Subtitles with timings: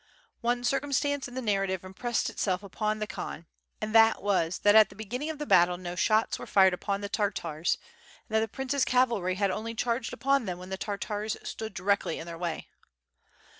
[0.41, 3.45] One circumstance in the narrative impressed itself upon the Khan,
[3.79, 7.01] and that was that at the beginning of the battle no shots were fired upon
[7.01, 7.77] the Tartars,
[8.27, 12.17] and that the Prince's cavalry had only charged upon them when the Tartars stood directly
[12.17, 12.67] in their way.